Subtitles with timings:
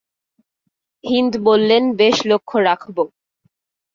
[1.03, 2.97] হিন্দ বললেন, বেশ লক্ষ্য রাখব।